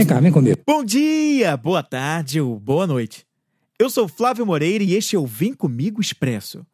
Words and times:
Vem 0.00 0.06
cá, 0.06 0.18
vem 0.18 0.32
comigo. 0.32 0.58
Bom 0.66 0.82
dia, 0.82 1.54
boa 1.58 1.82
tarde 1.82 2.40
ou 2.40 2.58
boa 2.58 2.86
noite. 2.86 3.26
Eu 3.78 3.90
sou 3.90 4.08
Flávio 4.08 4.46
Moreira 4.46 4.82
e 4.82 4.94
este 4.94 5.14
é 5.14 5.18
o 5.18 5.26
Vem 5.26 5.52
Comigo 5.52 6.00
Expresso. 6.00 6.64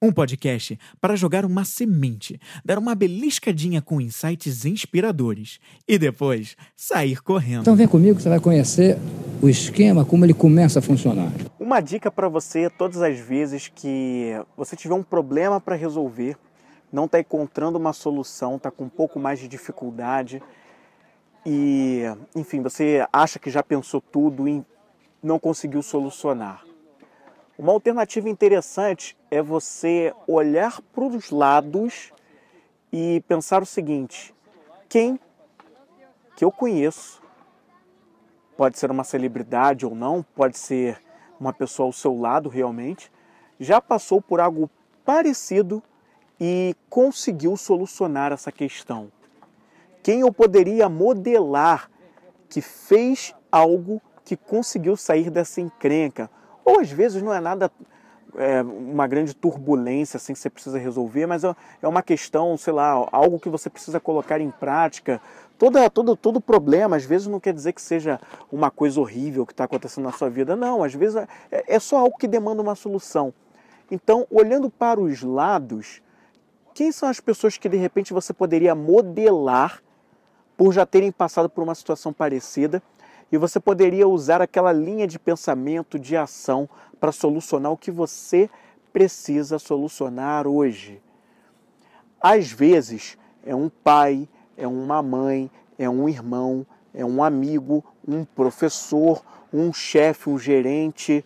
Um 0.00 0.12
podcast 0.12 0.78
para 1.00 1.16
jogar 1.16 1.44
uma 1.44 1.64
semente, 1.64 2.40
dar 2.64 2.78
uma 2.78 2.94
beliscadinha 2.94 3.82
com 3.82 4.00
insights 4.00 4.64
inspiradores 4.64 5.58
e 5.88 5.98
depois 5.98 6.54
sair 6.76 7.20
correndo. 7.20 7.62
Então 7.62 7.74
vem 7.74 7.88
comigo 7.88 8.14
que 8.14 8.22
você 8.22 8.28
vai 8.28 8.38
conhecer 8.38 8.96
o 9.42 9.48
esquema, 9.48 10.04
como 10.04 10.24
ele 10.24 10.32
começa 10.32 10.78
a 10.78 10.82
funcionar. 10.82 11.32
Uma 11.58 11.80
dica 11.80 12.12
para 12.12 12.28
você 12.28 12.70
todas 12.70 13.02
as 13.02 13.18
vezes 13.18 13.66
que 13.66 14.40
você 14.56 14.76
tiver 14.76 14.94
um 14.94 15.02
problema 15.02 15.60
para 15.60 15.74
resolver, 15.74 16.36
não 16.92 17.06
está 17.06 17.18
encontrando 17.18 17.76
uma 17.76 17.92
solução, 17.92 18.54
está 18.54 18.70
com 18.70 18.84
um 18.84 18.88
pouco 18.88 19.18
mais 19.18 19.40
de 19.40 19.48
dificuldade 19.48 20.40
e, 21.44 22.02
enfim, 22.34 22.62
você 22.62 23.06
acha 23.12 23.38
que 23.38 23.50
já 23.50 23.62
pensou 23.62 24.00
tudo 24.00 24.48
e 24.48 24.64
não 25.22 25.38
conseguiu 25.38 25.82
solucionar. 25.82 26.64
Uma 27.58 27.72
alternativa 27.72 28.28
interessante 28.28 29.16
é 29.30 29.42
você 29.42 30.14
olhar 30.26 30.80
para 30.92 31.04
os 31.04 31.30
lados 31.30 32.12
e 32.92 33.22
pensar 33.26 33.62
o 33.62 33.66
seguinte: 33.66 34.34
quem 34.88 35.18
que 36.36 36.44
eu 36.44 36.52
conheço, 36.52 37.20
pode 38.56 38.78
ser 38.78 38.90
uma 38.90 39.02
celebridade 39.02 39.84
ou 39.84 39.94
não, 39.94 40.22
pode 40.22 40.56
ser 40.56 41.02
uma 41.38 41.52
pessoa 41.52 41.86
ao 41.86 41.92
seu 41.92 42.16
lado 42.16 42.48
realmente, 42.48 43.10
já 43.58 43.80
passou 43.80 44.22
por 44.22 44.40
algo 44.40 44.70
parecido 45.04 45.82
e 46.40 46.76
conseguiu 46.88 47.56
solucionar 47.56 48.30
essa 48.30 48.52
questão. 48.52 49.10
Quem 50.08 50.20
eu 50.20 50.32
poderia 50.32 50.88
modelar 50.88 51.90
que 52.48 52.62
fez 52.62 53.34
algo 53.52 54.00
que 54.24 54.38
conseguiu 54.38 54.96
sair 54.96 55.28
dessa 55.28 55.60
encrenca 55.60 56.30
ou 56.64 56.80
às 56.80 56.90
vezes 56.90 57.22
não 57.22 57.30
é 57.30 57.38
nada, 57.38 57.70
é, 58.36 58.62
uma 58.62 59.06
grande 59.06 59.36
turbulência 59.36 60.16
assim 60.16 60.32
que 60.32 60.38
você 60.38 60.48
precisa 60.48 60.78
resolver, 60.78 61.26
mas 61.26 61.44
é, 61.44 61.54
é 61.82 61.86
uma 61.86 62.02
questão, 62.02 62.56
sei 62.56 62.72
lá, 62.72 63.06
algo 63.12 63.38
que 63.38 63.50
você 63.50 63.68
precisa 63.68 64.00
colocar 64.00 64.40
em 64.40 64.50
prática. 64.50 65.20
Toda, 65.58 65.90
todo, 65.90 66.16
todo 66.16 66.40
problema, 66.40 66.96
às 66.96 67.04
vezes, 67.04 67.26
não 67.26 67.38
quer 67.38 67.52
dizer 67.52 67.74
que 67.74 67.82
seja 67.82 68.18
uma 68.50 68.70
coisa 68.70 68.98
horrível 68.98 69.44
que 69.44 69.52
está 69.52 69.64
acontecendo 69.64 70.04
na 70.04 70.12
sua 70.12 70.30
vida. 70.30 70.56
Não, 70.56 70.82
às 70.82 70.94
vezes 70.94 71.16
é, 71.16 71.28
é 71.50 71.78
só 71.78 71.98
algo 71.98 72.16
que 72.16 72.26
demanda 72.26 72.62
uma 72.62 72.74
solução. 72.74 73.34
Então, 73.90 74.26
olhando 74.30 74.70
para 74.70 74.98
os 74.98 75.22
lados, 75.22 76.00
quem 76.72 76.90
são 76.92 77.10
as 77.10 77.20
pessoas 77.20 77.58
que 77.58 77.68
de 77.68 77.76
repente 77.76 78.14
você 78.14 78.32
poderia 78.32 78.74
modelar 78.74 79.82
por 80.58 80.72
já 80.72 80.84
terem 80.84 81.12
passado 81.12 81.48
por 81.48 81.62
uma 81.62 81.74
situação 81.74 82.12
parecida 82.12 82.82
e 83.30 83.38
você 83.38 83.60
poderia 83.60 84.08
usar 84.08 84.42
aquela 84.42 84.72
linha 84.72 85.06
de 85.06 85.16
pensamento, 85.16 86.00
de 86.00 86.16
ação, 86.16 86.68
para 86.98 87.12
solucionar 87.12 87.70
o 87.70 87.76
que 87.76 87.92
você 87.92 88.50
precisa 88.92 89.56
solucionar 89.60 90.48
hoje. 90.48 91.00
Às 92.20 92.50
vezes, 92.50 93.16
é 93.46 93.54
um 93.54 93.68
pai, 93.68 94.28
é 94.56 94.66
uma 94.66 95.00
mãe, 95.00 95.48
é 95.78 95.88
um 95.88 96.08
irmão, 96.08 96.66
é 96.92 97.04
um 97.04 97.22
amigo, 97.22 97.84
um 98.06 98.24
professor, 98.24 99.22
um 99.52 99.72
chefe, 99.72 100.28
um 100.28 100.38
gerente. 100.38 101.24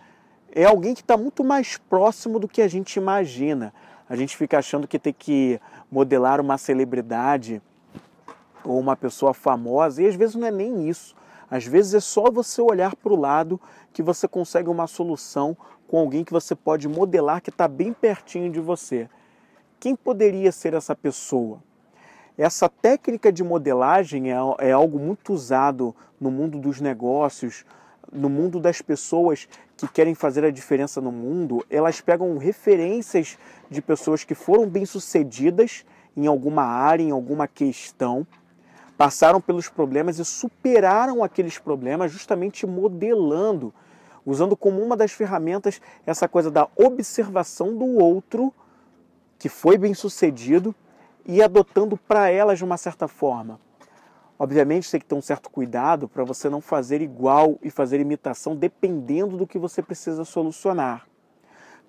É 0.55 0.67
alguém 0.67 0.93
que 0.93 1.01
está 1.01 1.17
muito 1.17 1.43
mais 1.43 1.79
próximo 1.79 2.39
do 2.39 2.47
que 2.47 2.61
a 2.61 2.69
gente 2.69 2.97
imagina. 2.97 3.73
A 4.07 4.15
gente 4.15 4.37
fica 4.37 4.59
achando 4.59 4.87
que 4.87 4.99
tem 4.99 5.15
que 5.15 5.59
modelar 5.91 6.39
uma 6.39 6.59
celebridade 6.59 7.63
ou 8.65 8.79
uma 8.79 8.97
pessoa 8.97 9.35
famosa, 9.35 10.03
e 10.03 10.07
às 10.07 10.15
vezes 10.15 10.35
não 10.35 10.47
é 10.47 10.51
nem 10.51 10.89
isso. 10.89 11.15
Às 11.51 11.67
vezes 11.67 11.95
é 11.95 12.01
só 12.01 12.31
você 12.31 12.63
olhar 12.63 12.97
para 12.97 13.13
o 13.13 13.21
lado 13.21 13.61
que 13.93 14.03
você 14.03 14.27
consegue 14.27 14.71
uma 14.71 14.87
solução 14.87 15.57
com 15.87 15.99
alguém 15.99 16.25
que 16.25 16.33
você 16.33 16.55
pode 16.55 16.89
modelar 16.89 17.43
que 17.43 17.51
está 17.51 17.69
bem 17.69 17.93
pertinho 17.93 18.51
de 18.51 18.59
você. 18.59 19.09
Quem 19.79 19.95
poderia 19.95 20.51
ser 20.51 20.73
essa 20.73 20.95
pessoa? 20.95 21.63
Essa 22.39 22.69
técnica 22.69 23.31
de 23.31 23.45
modelagem 23.45 24.33
é, 24.33 24.37
é 24.61 24.73
algo 24.73 24.99
muito 24.99 25.35
usado 25.35 25.95
no 26.19 26.31
mundo 26.31 26.59
dos 26.59 26.81
negócios, 26.81 27.67
no 28.11 28.31
mundo 28.31 28.59
das 28.59 28.81
pessoas 28.81 29.47
que 29.77 29.87
querem 29.87 30.15
fazer 30.15 30.45
a 30.45 30.51
diferença 30.51 31.01
no 31.03 31.13
mundo. 31.13 31.63
Elas 31.69 32.01
pegam 32.01 32.39
referências 32.39 33.37
de 33.69 33.83
pessoas 33.83 34.25
que 34.25 34.35
foram 34.35 34.67
bem-sucedidas 34.67 35.85
em 36.17 36.27
alguma 36.27 36.63
área, 36.63 37.03
em 37.03 37.11
alguma 37.11 37.47
questão 37.47 38.27
passaram 39.03 39.41
pelos 39.41 39.69
problemas 39.69 40.21
e 40.21 40.25
superaram 40.25 41.25
aqueles 41.25 41.59
problemas 41.59 42.13
justamente 42.13 42.65
modelando, 42.65 43.75
usando 44.25 44.57
como 44.57 44.81
uma 44.81 44.97
das 44.97 45.11
ferramentas 45.11 45.81
essa 46.07 46.29
coisa 46.29 46.53
da 46.53 46.69
observação 46.77 47.77
do 47.77 47.97
outro 47.97 48.55
que 49.41 49.49
foi 49.49 49.77
bem 49.77 49.93
sucedido 49.93 50.73
e 51.27 51.43
adotando 51.43 51.97
para 51.97 52.31
elas 52.31 52.59
de 52.59 52.65
uma 52.65 52.77
certa 52.77 53.09
forma. 53.09 53.59
Obviamente 54.39 54.89
tem 54.89 55.01
que 55.01 55.07
ter 55.07 55.17
um 55.17 55.21
certo 55.21 55.51
cuidado 55.51 56.07
para 56.07 56.23
você 56.23 56.49
não 56.49 56.61
fazer 56.61 57.03
igual 57.03 57.59
e 57.61 57.71
fazer 57.71 57.99
imitação 57.99 58.55
dependendo 58.55 59.37
do 59.37 59.49
que 59.49 59.59
você 59.59 59.83
precisa 59.83 60.25
solucionar. 60.25 61.09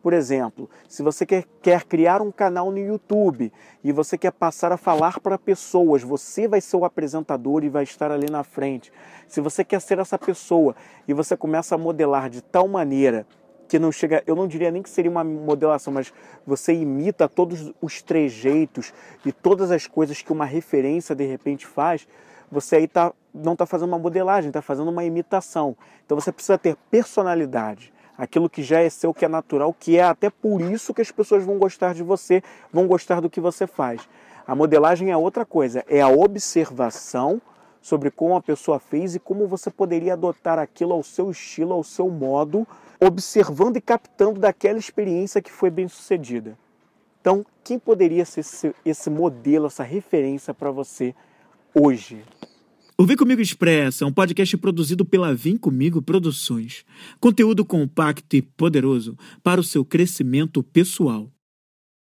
Por 0.04 0.12
exemplo, 0.12 0.70
se 0.86 1.02
você 1.02 1.26
quer, 1.26 1.46
quer 1.62 1.86
criar 1.86 2.22
um 2.22 2.30
canal 2.30 2.70
no 2.70 2.78
YouTube 2.78 3.54
e 3.82 3.94
você 3.94 4.18
quer 4.18 4.34
passar 4.34 4.70
a 4.74 4.76
falar 4.76 5.22
para 5.22 5.38
pessoas, 5.38 6.04
você 6.04 6.46
vai 6.46 6.60
ser 6.60 6.76
o 6.76 6.84
apresentador 6.84 7.64
e 7.64 7.70
vai 7.70 7.84
estar 7.84 8.12
ali 8.12 8.30
na 8.30 8.44
frente. 8.44 8.92
Se 9.30 9.40
você 9.40 9.64
quer 9.64 9.80
ser 9.80 10.00
essa 10.00 10.20
pessoa 10.20 10.76
e 11.08 11.14
você 11.14 11.38
começa 11.38 11.74
a 11.74 11.78
modelar 11.78 12.30
de 12.30 12.42
tal 12.42 12.68
maneira 12.68 13.26
que 13.66 13.80
não 13.80 13.94
chega, 13.94 14.22
eu 14.28 14.36
não 14.36 14.46
diria 14.46 14.70
nem 14.70 14.84
que 14.84 14.90
seria 14.90 15.10
uma 15.10 15.24
modelação, 15.24 15.94
mas 15.94 16.14
você 16.46 16.74
imita 16.74 17.30
todos 17.30 17.72
os 17.82 18.02
trejeitos 18.02 18.94
e 19.26 19.32
todas 19.32 19.72
as 19.72 19.88
coisas 19.88 20.22
que 20.22 20.34
uma 20.34 20.46
referência 20.46 21.16
de 21.16 21.26
repente 21.26 21.66
faz, 21.66 22.06
você 22.52 22.76
aí 22.76 22.90
tá, 22.90 23.14
não 23.34 23.54
está 23.54 23.66
fazendo 23.66 23.88
uma 23.88 24.00
modelagem, 24.00 24.50
está 24.50 24.62
fazendo 24.62 24.92
uma 24.92 25.06
imitação. 25.06 25.78
Então 26.06 26.20
você 26.20 26.30
precisa 26.30 26.58
ter 26.58 26.76
personalidade 26.92 27.93
aquilo 28.18 28.50
que 28.50 28.64
já 28.64 28.80
é 28.80 28.90
seu, 28.90 29.14
que 29.14 29.26
é 29.26 29.28
natural, 29.28 29.76
que 29.78 29.98
é 29.98 30.04
até 30.04 30.30
por 30.30 30.62
isso 30.62 30.94
que 30.94 31.02
as 31.02 31.12
pessoas 31.12 31.44
vão 31.44 31.58
gostar 31.58 31.94
de 31.94 32.04
você, 32.04 32.44
vão 32.72 32.88
gostar 32.88 33.20
do 33.20 33.30
que 33.30 33.40
você 33.40 33.66
faz. 33.68 34.02
A 34.46 34.56
modelagem 34.56 35.12
é 35.12 35.18
outra 35.18 35.46
coisa, 35.46 35.84
é 35.88 36.02
a 36.02 36.10
observação 36.10 37.42
sobre 37.82 38.10
como 38.10 38.36
a 38.36 38.42
pessoa 38.42 38.80
fez 38.80 39.16
e 39.16 39.20
como 39.20 39.48
você 39.48 39.70
poderia 39.70 40.14
adotar 40.14 40.58
aquilo 40.58 40.94
ao 40.94 41.04
seu 41.04 41.30
estilo, 41.30 41.74
ao 41.74 41.84
seu 41.84 42.10
modo, 42.10 42.68
observando 43.00 43.78
e 43.78 43.82
captando 43.82 44.40
daquela 44.40 44.80
experiência 44.80 45.42
que 45.42 45.52
foi 45.52 45.70
bem 45.70 45.88
sucedida. 45.88 46.58
Então, 47.20 47.46
quem 47.64 47.80
poderia 47.80 48.26
ser 48.26 48.74
esse, 48.86 49.10
modelo, 49.10 49.68
essa 49.68 49.84
referência 49.84 50.54
para 50.54 50.72
você 50.72 51.16
hoje? 51.74 52.24
O 52.96 53.08
Vem 53.08 53.18
Comigo 53.18 53.42
Expressa 53.42 54.04
é 54.04 54.08
um 54.08 54.14
podcast 54.14 54.56
produzido 54.56 55.04
pela 55.04 55.34
Vem 55.34 55.58
Comigo 55.58 56.00
Produções. 56.00 56.86
Conteúdo 57.20 57.66
compacto 57.66 58.36
e 58.36 58.42
poderoso 58.42 59.18
para 59.42 59.60
o 59.60 59.64
seu 59.64 59.84
crescimento 59.84 60.62
pessoal. 60.62 61.33